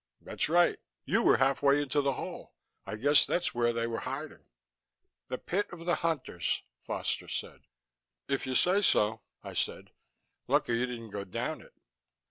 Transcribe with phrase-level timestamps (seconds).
[0.19, 0.79] "That's right.
[1.05, 2.55] You were halfway into the hole.
[2.87, 4.45] I guess that's where they were hiding."
[5.27, 7.67] "The Pit of the Hunters," Foster said.
[8.27, 9.91] "If you say so," I said.
[10.47, 11.75] "Lucky you didn't go down it."